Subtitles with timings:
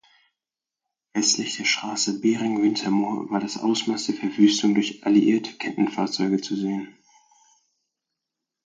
[1.13, 6.95] Westlich der Straße Behringen-Wintermoor war das Ausmaß der Verwüstungen durch alliierte Kettenfahrzeuge zu sehen.